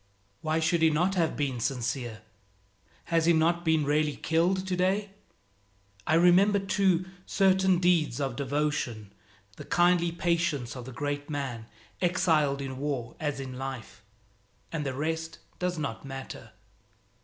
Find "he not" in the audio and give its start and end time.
0.81-1.13, 3.27-3.63